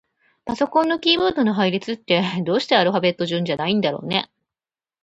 [0.45, 4.31] パソコンのキーボードの配列って、どうしてアルファベット順じゃないんだろうね。